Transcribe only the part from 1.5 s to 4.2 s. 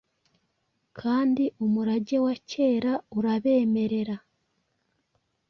umurage wa kera urabemerera